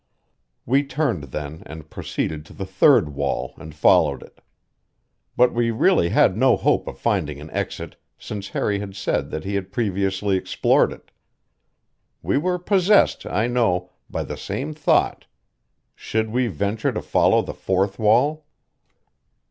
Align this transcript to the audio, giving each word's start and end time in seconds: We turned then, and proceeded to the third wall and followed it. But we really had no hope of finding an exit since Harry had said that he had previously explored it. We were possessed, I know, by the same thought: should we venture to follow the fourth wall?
We 0.65 0.81
turned 0.83 1.25
then, 1.25 1.61
and 1.67 1.87
proceeded 1.91 2.43
to 2.47 2.53
the 2.53 2.65
third 2.65 3.09
wall 3.09 3.53
and 3.57 3.75
followed 3.75 4.23
it. 4.23 4.41
But 5.37 5.53
we 5.53 5.69
really 5.69 6.09
had 6.09 6.35
no 6.35 6.57
hope 6.57 6.87
of 6.87 6.97
finding 6.97 7.39
an 7.39 7.51
exit 7.51 7.97
since 8.17 8.47
Harry 8.49 8.79
had 8.79 8.95
said 8.95 9.29
that 9.29 9.43
he 9.43 9.53
had 9.53 9.71
previously 9.71 10.37
explored 10.37 10.91
it. 10.91 11.11
We 12.23 12.39
were 12.39 12.57
possessed, 12.57 13.27
I 13.27 13.45
know, 13.45 13.91
by 14.09 14.23
the 14.23 14.37
same 14.37 14.73
thought: 14.73 15.27
should 15.93 16.31
we 16.31 16.47
venture 16.47 16.91
to 16.91 17.01
follow 17.03 17.43
the 17.43 17.53
fourth 17.53 17.99
wall? 17.99 18.47